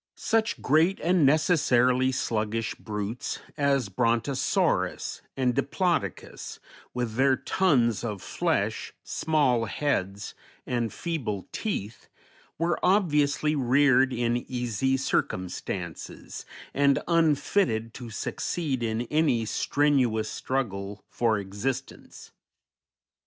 Such 0.15 0.63
great 0.63 0.99
and 1.01 1.27
necessarily 1.27 2.11
sluggish 2.11 2.73
brutes 2.73 3.37
as 3.55 3.87
Brontosaurus 3.87 5.21
and 5.37 5.53
Diplodocus, 5.53 6.57
with 6.91 7.13
their 7.17 7.35
tons 7.35 8.03
of 8.03 8.19
flesh, 8.23 8.93
small 9.03 9.65
heads, 9.65 10.33
and 10.65 10.91
feeble 10.91 11.47
teeth, 11.51 12.09
were 12.57 12.79
obviously 12.83 13.55
reared 13.55 14.11
in 14.11 14.37
easy 14.51 14.97
circumstances, 14.97 16.47
and 16.73 16.97
unfitted 17.07 17.93
to 17.93 18.09
succeed 18.09 18.81
in 18.81 19.01
any 19.11 19.45
strenuous 19.45 20.31
struggle 20.31 21.03
for 21.09 21.37
existence. 21.37 22.31